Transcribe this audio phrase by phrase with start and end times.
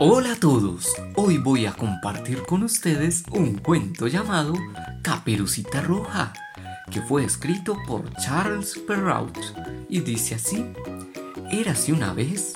[0.00, 0.86] Hola a todos,
[1.16, 4.54] hoy voy a compartir con ustedes un cuento llamado
[5.02, 6.32] Caperucita Roja,
[6.90, 9.36] que fue escrito por Charles Perrault
[9.88, 10.64] y dice así,
[11.50, 12.54] Érase una vez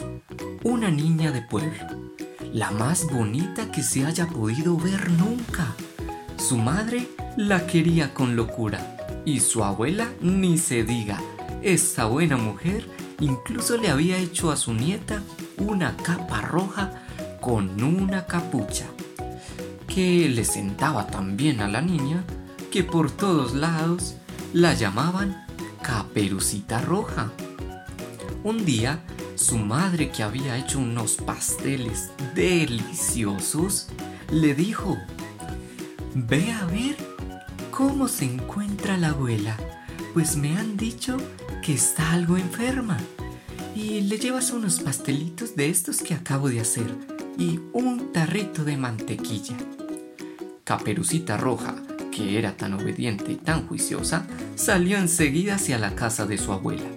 [0.63, 1.87] una niña de pueblo,
[2.53, 5.75] la más bonita que se haya podido ver nunca.
[6.37, 11.21] Su madre la quería con locura y su abuela ni se diga,
[11.63, 12.89] esa buena mujer
[13.21, 15.23] incluso le había hecho a su nieta
[15.59, 17.02] una capa roja
[17.43, 18.87] con una capucha,
[19.89, 22.23] que le sentaba tan bien a la niña
[22.71, 24.15] que por todos lados
[24.53, 25.45] la llamaban
[25.83, 27.33] Caperucita Roja.
[28.45, 29.03] Un día,
[29.35, 33.89] su madre que había hecho unos pasteles deliciosos,
[34.31, 34.97] le dijo,
[36.15, 36.97] Ve a ver
[37.73, 39.57] cómo se encuentra la abuela,
[40.15, 41.17] pues me han dicho
[41.61, 42.99] que está algo enferma.
[43.75, 48.77] Y le llevas unos pastelitos de estos que acabo de hacer y un tarrito de
[48.77, 49.57] mantequilla.
[50.65, 51.75] Caperucita Roja,
[52.11, 56.89] que era tan obediente y tan juiciosa, salió enseguida hacia la casa de su abuela,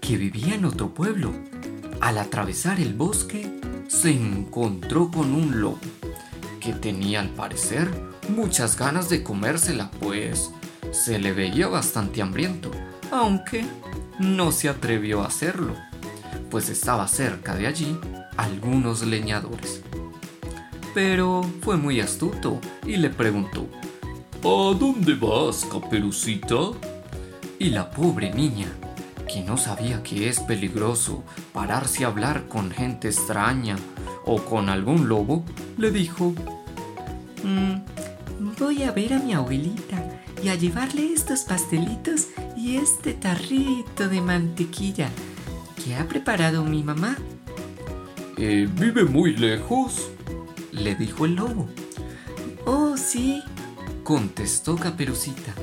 [0.00, 1.32] que vivía en otro pueblo.
[2.00, 3.50] Al atravesar el bosque,
[3.88, 5.78] se encontró con un lobo,
[6.60, 7.88] que tenía al parecer
[8.28, 10.50] muchas ganas de comérsela, pues
[10.90, 12.70] se le veía bastante hambriento,
[13.12, 13.64] aunque
[14.18, 15.74] no se atrevió a hacerlo,
[16.50, 17.98] pues estaba cerca de allí
[18.36, 19.82] algunos leñadores.
[20.94, 23.66] Pero fue muy astuto y le preguntó,
[24.42, 26.70] ¿A dónde vas, caperucita?
[27.58, 28.68] Y la pobre niña,
[29.26, 33.76] que no sabía que es peligroso pararse a hablar con gente extraña
[34.24, 35.44] o con algún lobo,
[35.78, 36.32] le dijo,
[37.42, 44.08] mm, voy a ver a mi abuelita y a llevarle estos pastelitos y este tarrito
[44.08, 45.08] de mantequilla
[45.82, 47.16] que ha preparado mi mamá.
[48.38, 50.10] Eh, ¿Vive muy lejos?
[50.72, 51.68] le dijo el lobo.
[52.66, 53.42] Oh, sí,
[54.02, 55.54] contestó Caperucita.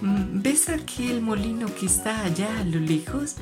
[0.00, 3.36] Mm, ¿Ves aquel molino que está allá a lo lejos?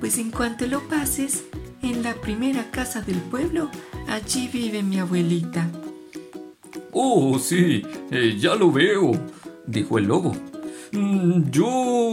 [0.00, 1.44] Pues en cuanto lo pases,
[1.82, 3.70] en la primera casa del pueblo,
[4.08, 5.68] allí vive mi abuelita.
[6.92, 9.12] Oh, sí, eh, ya lo veo,
[9.66, 10.34] dijo el lobo.
[10.92, 12.12] Mm, yo...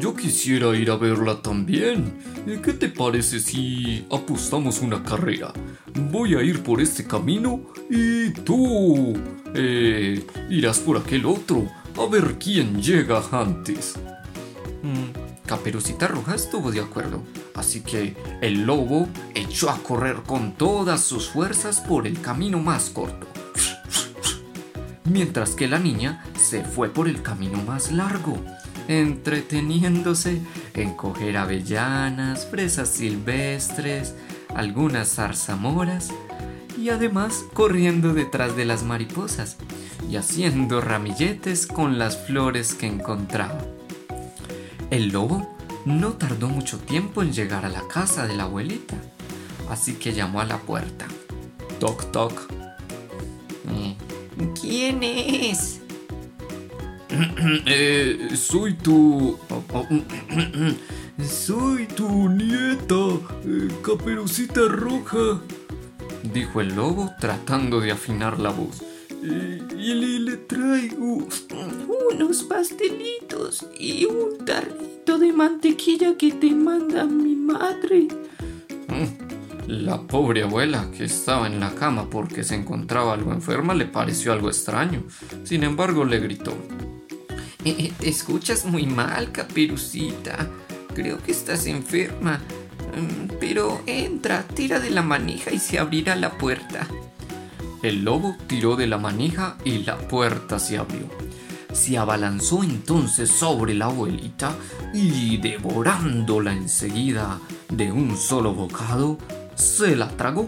[0.00, 2.14] Yo quisiera ir a verla también.
[2.46, 5.52] Eh, ¿Qué te parece si apostamos una carrera?
[6.10, 9.14] Voy a ir por este camino y tú
[9.54, 13.94] eh, irás por aquel otro a ver quién llega antes.
[14.82, 17.22] Mm, Caperucita Roja estuvo de acuerdo,
[17.54, 22.90] así que el lobo echó a correr con todas sus fuerzas por el camino más
[22.90, 23.28] corto,
[25.04, 28.42] mientras que la niña se fue por el camino más largo
[28.88, 30.40] entreteniéndose
[30.74, 34.14] en coger avellanas, fresas silvestres,
[34.54, 36.10] algunas zarzamoras
[36.78, 39.56] y además corriendo detrás de las mariposas
[40.10, 43.58] y haciendo ramilletes con las flores que encontraba.
[44.90, 48.96] El lobo no tardó mucho tiempo en llegar a la casa de la abuelita,
[49.70, 51.06] así que llamó a la puerta.
[51.80, 52.52] Toc toc.
[54.60, 55.80] ¿Quién es?
[57.66, 59.38] Eh, soy tu...
[61.24, 62.94] soy tu nieta,
[63.44, 65.40] eh, Caperucita Roja,
[66.32, 68.82] dijo el lobo tratando de afinar la voz.
[69.22, 71.26] Eh, y le, traigo
[72.12, 78.08] unos pastelitos y un tarrito de mantequilla que te manda mi madre.
[78.88, 83.86] Mm, la pobre abuela, que estaba en la cama porque se encontraba algo enferma, le
[83.86, 85.04] pareció algo extraño.
[85.44, 86.54] Sin embargo, le gritó.
[87.64, 90.48] Te escuchas muy mal, caperucita.
[90.94, 92.40] Creo que estás enferma.
[92.96, 96.86] Mm, pero entra, tira de la manija y se abrirá la puerta.
[97.82, 101.08] El lobo tiró de la manija y la puerta se abrió.
[101.72, 104.54] Se abalanzó entonces sobre la abuelita
[104.92, 109.18] y devorándola enseguida de un solo bocado,
[109.56, 110.46] se la tragó,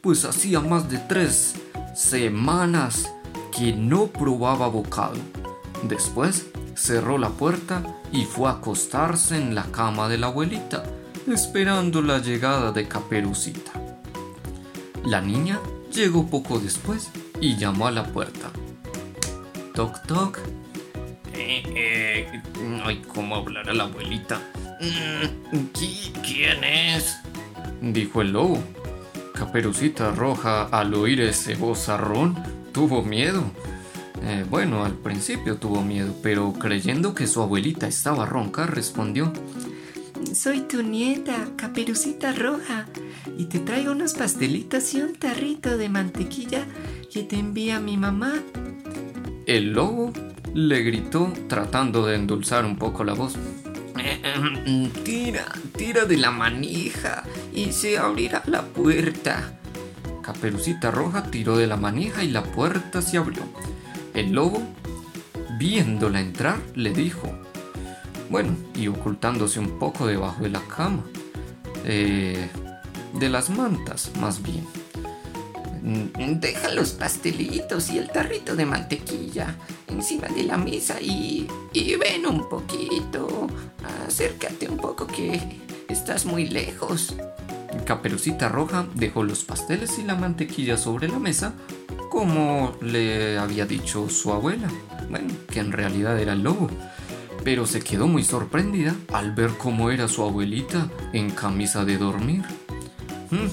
[0.00, 1.54] pues hacía más de tres
[1.94, 3.08] semanas
[3.56, 5.18] que no probaba bocado.
[5.82, 7.82] Después cerró la puerta
[8.12, 10.84] y fue a acostarse en la cama de la abuelita,
[11.26, 13.72] esperando la llegada de Caperucita.
[15.04, 15.60] La niña
[15.92, 17.10] llegó poco después
[17.40, 18.50] y llamó a la puerta.
[19.74, 20.38] Toc toc.
[21.34, 22.42] Eh, eh,
[22.84, 24.40] ay, ¿cómo hablar a la abuelita?
[24.80, 25.58] Mm,
[26.22, 27.16] ¿Quién es?
[27.80, 28.62] Dijo el lobo.
[29.34, 32.36] Caperucita Roja, al oír ese vozarrón,
[32.72, 33.44] tuvo miedo
[34.22, 39.32] eh, bueno, al principio tuvo miedo, pero creyendo que su abuelita estaba ronca, respondió,
[40.34, 42.86] soy tu nieta, Caperucita Roja,
[43.36, 46.66] y te traigo unos pastelitos y un tarrito de mantequilla
[47.12, 48.34] que te envía mi mamá.
[49.46, 50.12] El lobo
[50.54, 53.36] le gritó tratando de endulzar un poco la voz.
[55.04, 57.24] Tira, tira de la manija
[57.54, 59.58] y se abrirá la puerta.
[60.22, 63.42] Caperucita Roja tiró de la manija y la puerta se abrió.
[64.18, 64.60] El lobo,
[65.60, 67.32] viéndola entrar, le dijo,
[68.28, 71.04] bueno, y ocultándose un poco debajo de la cama,
[71.84, 72.48] eh,
[73.14, 74.66] de las mantas más bien.
[76.40, 79.54] Deja los pastelitos y el tarrito de mantequilla
[79.86, 83.46] encima de la mesa y, y ven un poquito.
[84.04, 85.40] Acércate un poco que
[85.88, 87.14] estás muy lejos.
[87.86, 91.54] Caperucita Roja dejó los pasteles y la mantequilla sobre la mesa
[92.18, 94.66] como le había dicho su abuela,
[95.08, 96.68] bueno, que en realidad era el lobo.
[97.44, 102.42] Pero se quedó muy sorprendida al ver cómo era su abuelita en camisa de dormir.
[103.30, 103.46] Mm.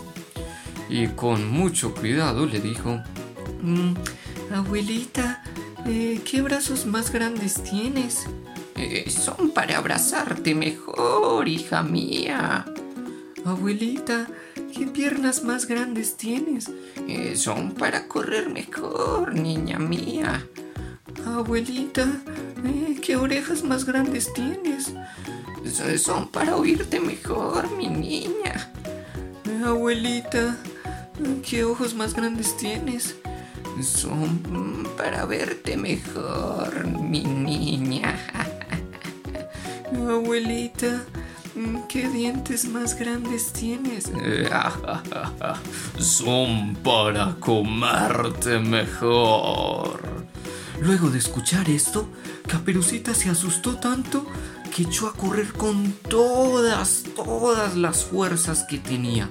[0.89, 3.00] Y con mucho cuidado le dijo,
[3.62, 3.94] mm,
[4.51, 5.44] Abuelita,
[5.85, 8.25] eh, ¿qué brazos más grandes tienes?
[8.77, 12.65] Eh, son para abrazarte mejor, hija mía.
[13.45, 14.25] Abuelita,
[14.75, 16.69] ¿qué piernas más grandes tienes?
[17.07, 20.45] Eh, son para correr mejor, niña mía.
[21.25, 22.06] Abuelita,
[22.66, 24.94] eh, ¿qué orejas más grandes tienes?
[25.98, 28.72] Son para oírte mejor, mi niña.
[29.45, 30.57] Eh, abuelita,
[31.48, 33.16] ¿qué ojos más grandes tienes?
[33.81, 38.18] Son para verte mejor, mi niña.
[40.10, 41.06] Abuelita,
[41.87, 44.11] ¿Qué dientes más grandes tienes?
[45.97, 50.01] Son para comerte mejor.
[50.81, 52.09] Luego de escuchar esto,
[52.45, 54.25] Caperucita se asustó tanto
[54.75, 59.29] que echó a correr con todas, todas las fuerzas que tenía,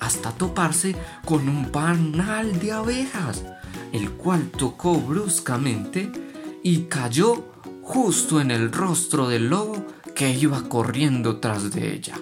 [0.00, 0.94] hasta toparse
[1.24, 3.42] con un panal de abejas,
[3.94, 6.12] el cual tocó bruscamente
[6.62, 7.46] y cayó
[7.80, 12.14] justo en el rostro del lobo que iba corriendo tras de ella.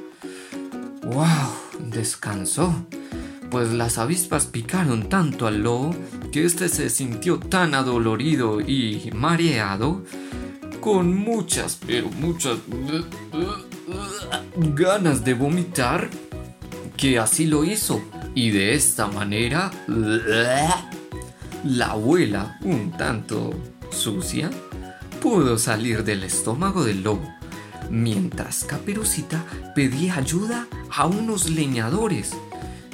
[1.03, 1.91] ¡Wow!
[1.91, 2.87] Descansó,
[3.51, 5.95] pues las avispas picaron tanto al lobo
[6.31, 10.05] que éste se sintió tan adolorido y mareado,
[10.81, 12.59] con muchas, pero muchas
[14.57, 16.09] ganas de vomitar,
[16.97, 18.01] que así lo hizo.
[18.35, 19.71] Y de esta manera,
[21.65, 23.51] la abuela, un tanto
[23.91, 24.51] sucia,
[25.21, 27.42] pudo salir del estómago del lobo
[27.93, 29.45] mientras Caperucita
[29.75, 32.33] pedía ayuda a unos leñadores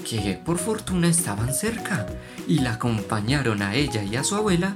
[0.04, 2.06] que por fortuna estaban cerca
[2.48, 4.74] y la acompañaron a ella y a su abuela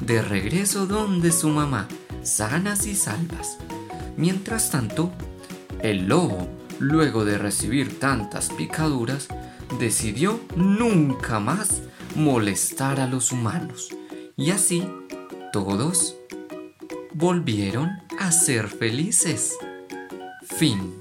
[0.00, 1.86] de regreso donde su mamá,
[2.22, 3.58] sanas y salvas.
[4.16, 5.12] Mientras tanto,
[5.82, 6.48] el lobo,
[6.80, 9.28] luego de recibir tantas picaduras,
[9.78, 11.82] decidió nunca más
[12.16, 13.90] molestar a los humanos.
[14.36, 14.88] Y así,
[15.52, 16.16] todos
[17.12, 19.56] volvieron a ser felices.
[20.42, 20.99] Fin.